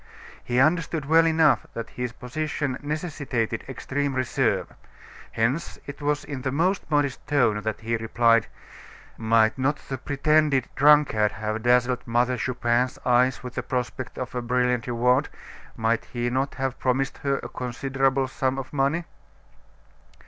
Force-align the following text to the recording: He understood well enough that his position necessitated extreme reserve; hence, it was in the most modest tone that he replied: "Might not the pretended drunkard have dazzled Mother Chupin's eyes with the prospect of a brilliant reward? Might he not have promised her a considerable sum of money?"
He 0.43 0.57
understood 0.59 1.05
well 1.05 1.27
enough 1.27 1.67
that 1.75 1.91
his 1.91 2.11
position 2.11 2.75
necessitated 2.81 3.63
extreme 3.69 4.15
reserve; 4.15 4.73
hence, 5.33 5.77
it 5.85 6.01
was 6.01 6.23
in 6.23 6.41
the 6.41 6.51
most 6.51 6.89
modest 6.89 7.27
tone 7.27 7.61
that 7.61 7.81
he 7.81 7.95
replied: 7.97 8.47
"Might 9.15 9.59
not 9.59 9.75
the 9.89 9.99
pretended 9.99 10.67
drunkard 10.75 11.33
have 11.33 11.61
dazzled 11.61 12.07
Mother 12.07 12.35
Chupin's 12.35 12.97
eyes 13.05 13.43
with 13.43 13.53
the 13.53 13.61
prospect 13.61 14.17
of 14.17 14.33
a 14.33 14.41
brilliant 14.41 14.87
reward? 14.87 15.29
Might 15.77 16.05
he 16.05 16.31
not 16.31 16.55
have 16.55 16.79
promised 16.79 17.19
her 17.19 17.37
a 17.37 17.47
considerable 17.49 18.27
sum 18.27 18.57
of 18.57 18.73
money?" 18.73 19.03